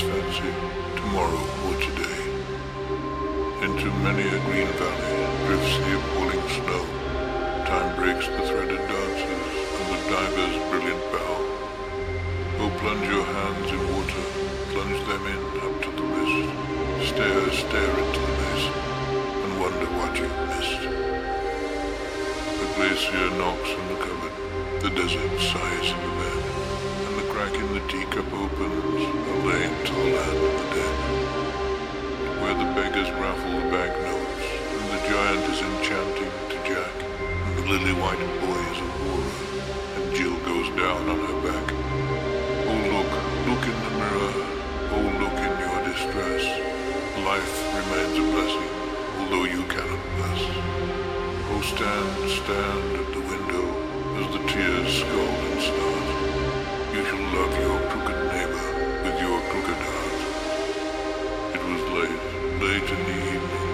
[0.00, 0.52] fancy
[0.94, 2.20] tomorrow or today.
[3.64, 6.84] Into many a green valley drifts the appalling snow.
[7.66, 11.34] Time breaks the threaded dances and the diver's brilliant bow.
[12.60, 14.24] Oh, plunge your hands in water,
[14.72, 16.50] plunge them in up to the wrist.
[17.10, 18.76] Stare, stare into the basin,
[19.44, 20.82] and wonder what you've missed.
[22.60, 24.34] The glacier knocks on the cupboard,
[24.82, 26.47] the desert sighs in the bed,
[27.48, 30.96] and in the teacup opens, a lane to the land of the dead
[32.40, 36.94] where the beggars raffle the banknotes, and the giant is enchanting to Jack,
[37.46, 39.32] and the lily-white boy is a Aurora,
[39.96, 41.66] and Jill goes down on her back.
[42.68, 43.12] Oh look,
[43.48, 44.32] look in the mirror,
[44.92, 46.44] oh look in your distress.
[47.24, 48.72] Life remains a blessing,
[49.20, 50.42] although you cannot bless.
[51.48, 53.64] Oh stand, stand at the window,
[54.20, 56.17] as the tears scald and start.
[57.34, 58.66] Love your crooked neighbor
[59.04, 60.20] with your crooked heart.
[61.54, 62.22] It was late,
[62.62, 63.68] late in the evening.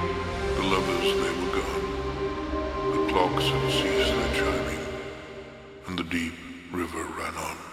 [0.57, 1.87] The lovers, they were gone.
[2.93, 4.85] The clocks had ceased their chiming,
[5.87, 6.35] and the deep
[6.73, 7.64] river ran on.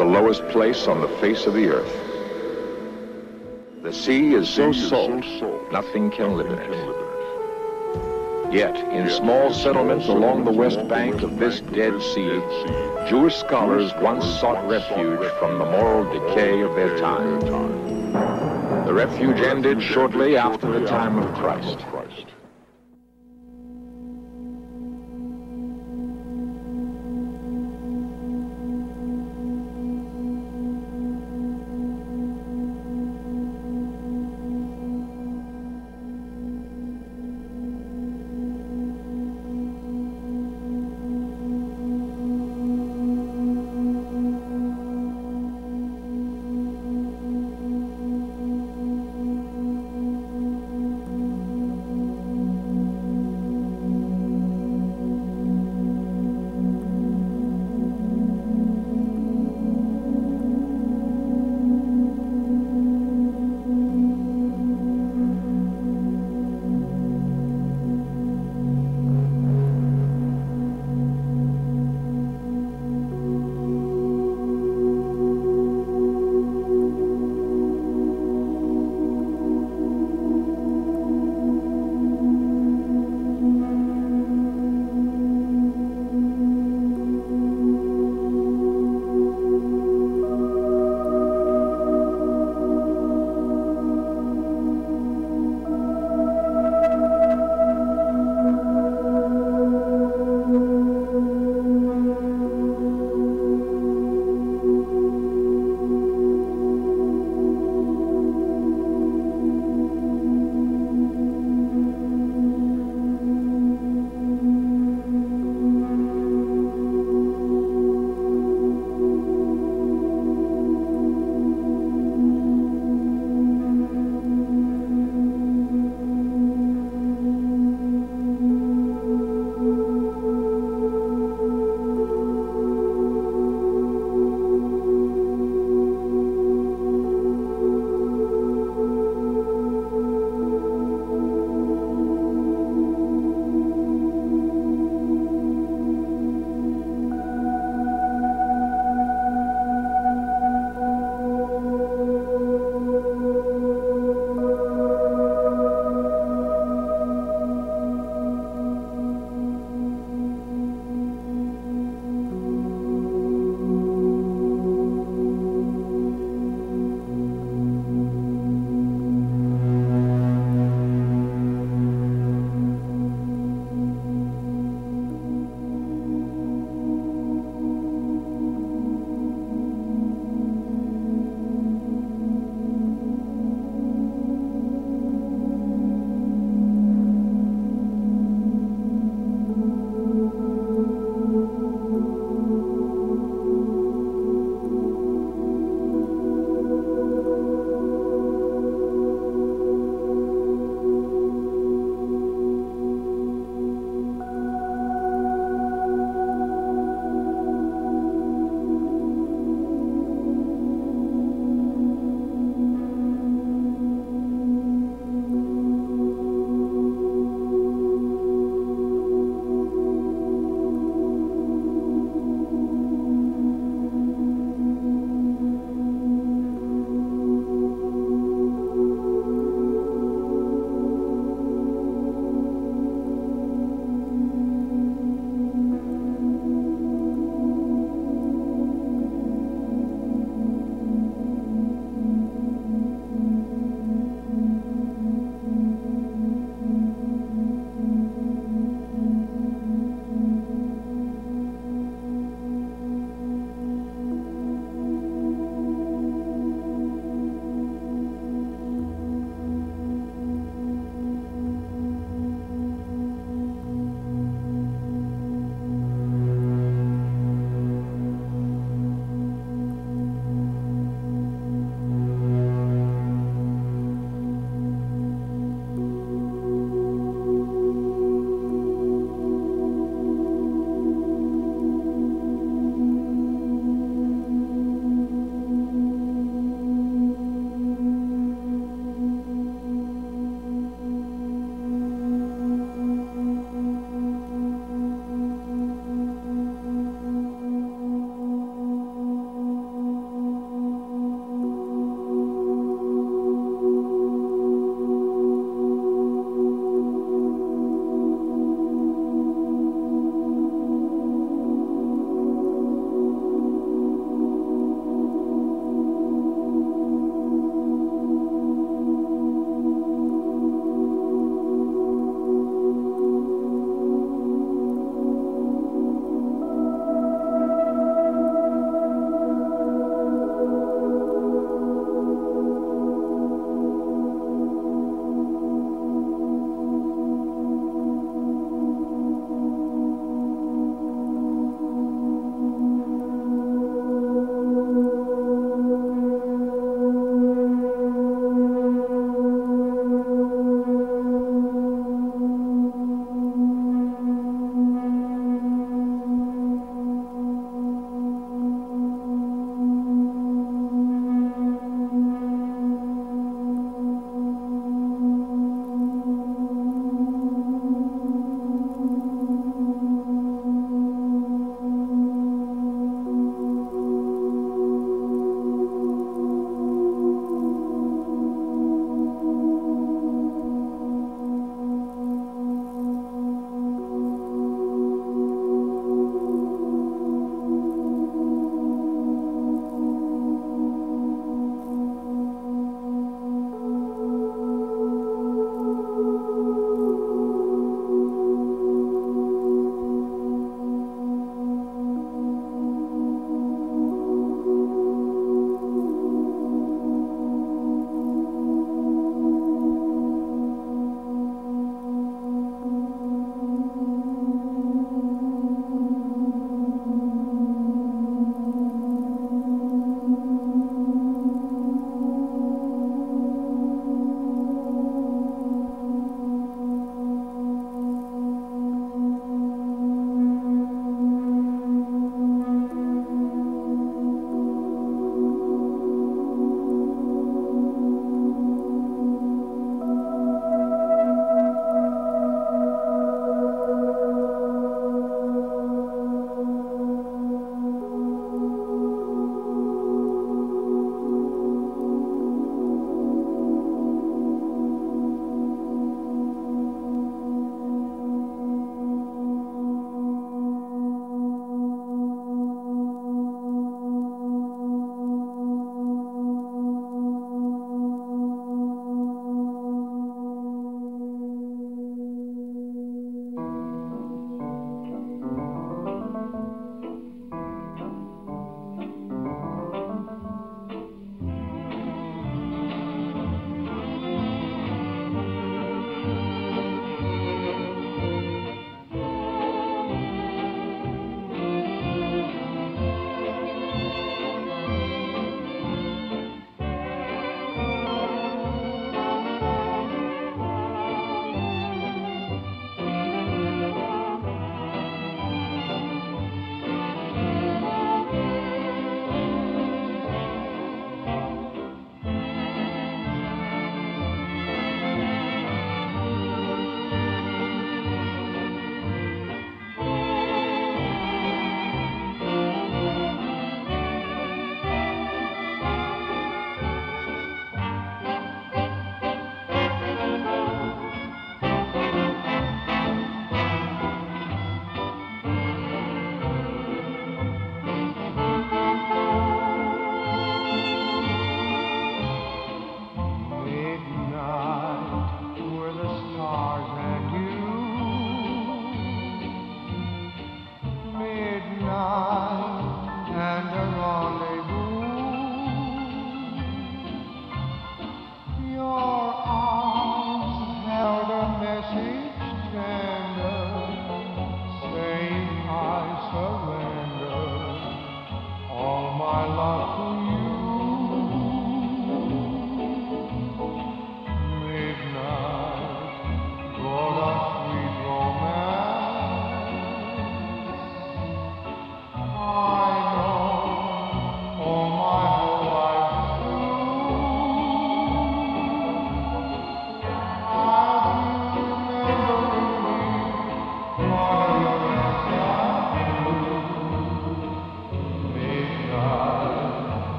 [0.00, 1.94] The lowest place on the face of the earth.
[3.82, 5.22] The sea is so salt,
[5.70, 6.96] nothing can live in it.
[8.50, 12.40] Yet, in small settlements along the west bank of this Dead Sea,
[13.10, 17.38] Jewish scholars once sought refuge from the moral decay of their time.
[18.86, 21.76] The refuge ended shortly after the time of Christ.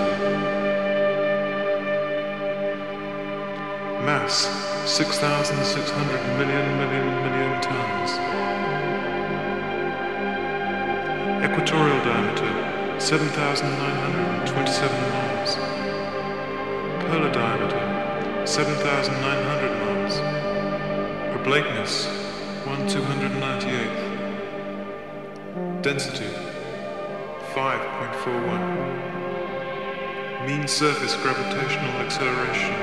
[4.05, 4.49] Mass
[4.85, 8.11] 6,600 million million million tons.
[11.45, 12.51] Equatorial diameter
[12.99, 15.55] 7,927 miles.
[17.07, 17.83] Polar diameter
[18.45, 19.76] 7,900 miles.
[21.47, 22.07] Oblateness,
[22.65, 24.01] 1 298th.
[25.81, 26.27] Density,
[27.53, 30.45] 5.41.
[30.45, 32.73] Mean surface gravitational acceleration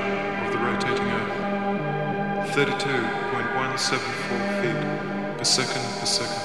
[0.47, 4.81] of the rotating Earth, 32.174 feet
[5.37, 6.44] per second per second.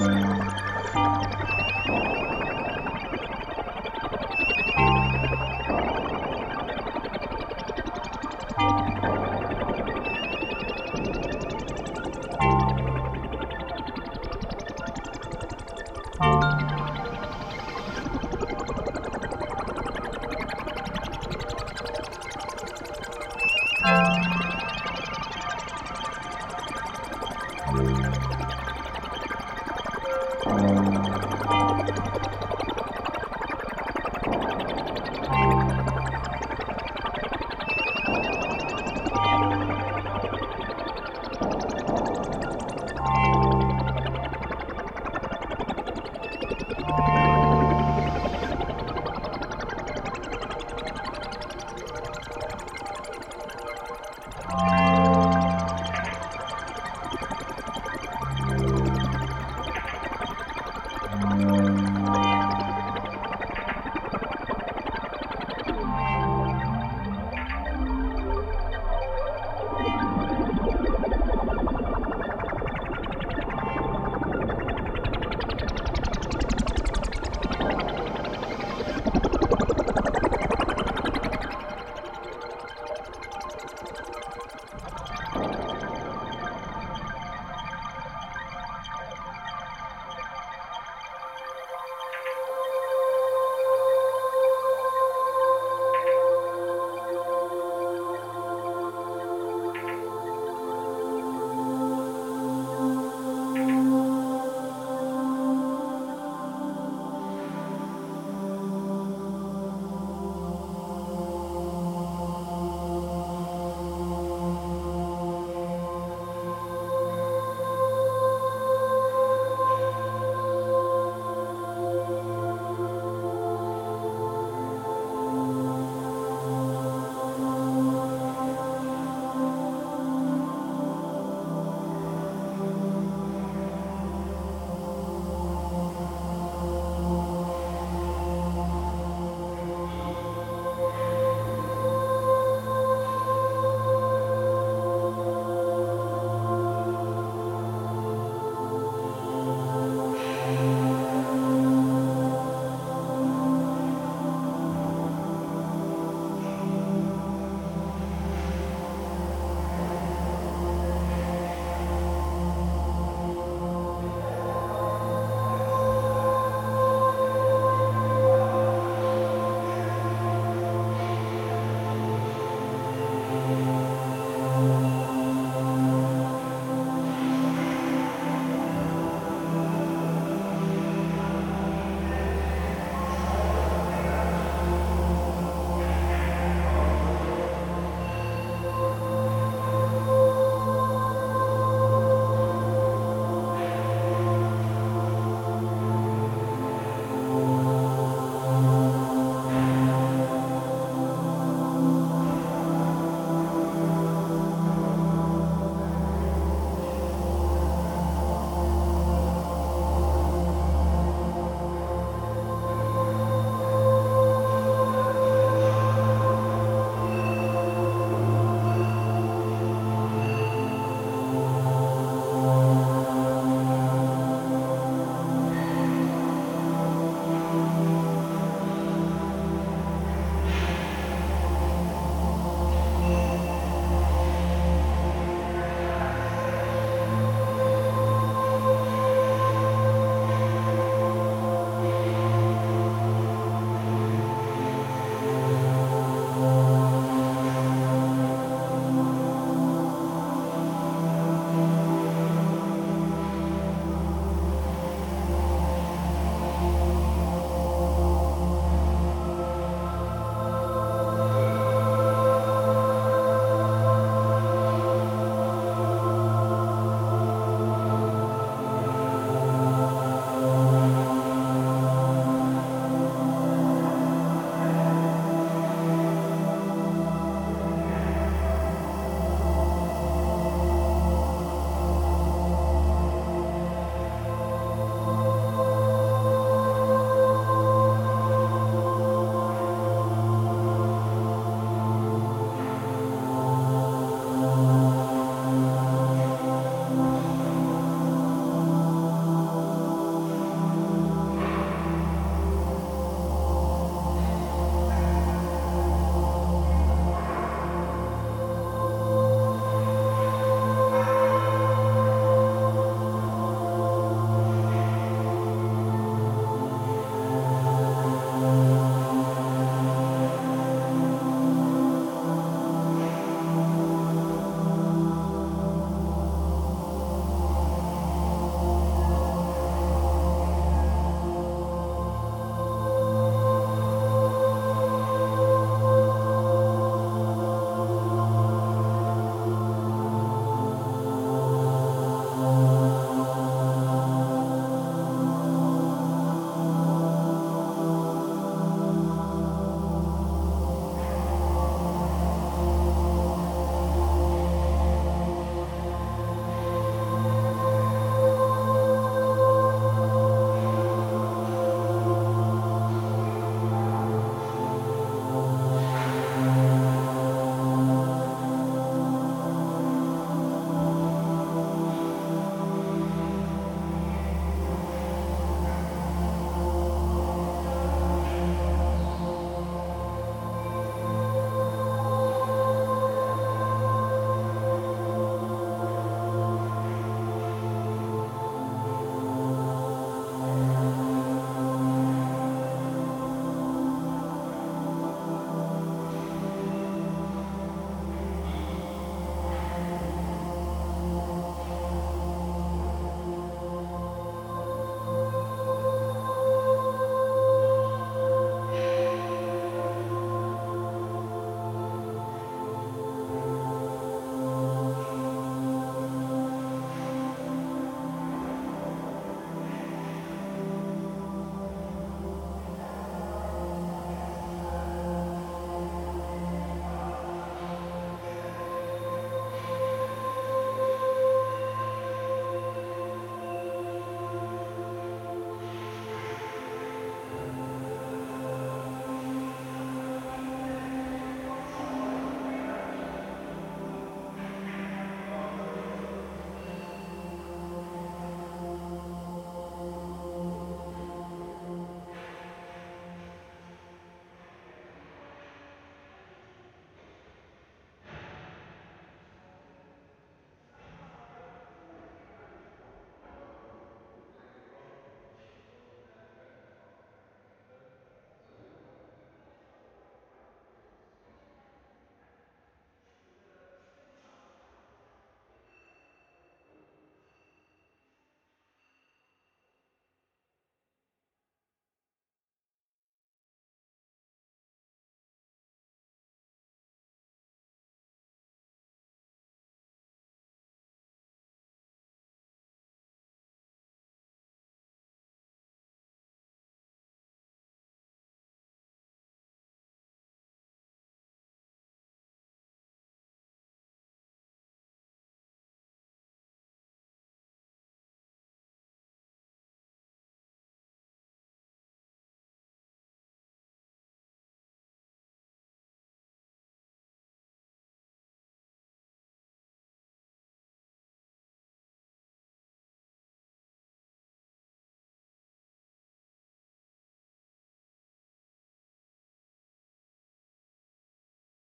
[0.00, 0.59] Música